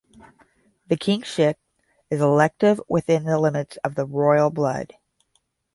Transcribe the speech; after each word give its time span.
The 0.87 0.97
kingship 0.97 1.59
is 2.09 2.21
elective 2.21 2.81
within 2.89 3.25
the 3.25 3.37
limits 3.37 3.77
of 3.83 3.93
the 3.93 4.07
royal 4.07 4.49
blood. 4.49 4.93